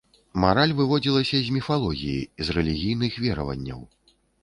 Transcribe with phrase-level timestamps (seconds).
[0.43, 3.89] Мараль выводзілася з міфалогіі, з рэлігійных вераванняў.